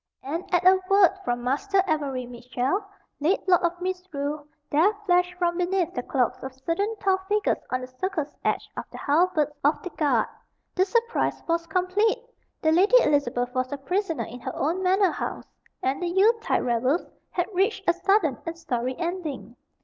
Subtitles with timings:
[0.23, 2.83] And at a word from Master Avery Mitchell,
[3.19, 7.81] late Lord of Misrule, there flashed from beneath the cloaks of certain tall figures on
[7.81, 10.27] the circle's edge the halberds of the guard.
[10.73, 12.25] The surprise was complete.
[12.63, 15.45] The Lady Elizabeth was a prisoner in her own manor house,
[15.83, 19.55] and the Yule tide revels had reached a sudden and sorry ending.